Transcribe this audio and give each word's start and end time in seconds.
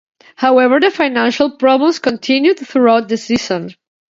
However 0.35 0.79
the 0.79 0.89
financial 0.89 1.51
problems 1.51 1.99
continued 1.99 2.57
throughout 2.57 3.07
the 3.07 3.17
season. 3.17 3.69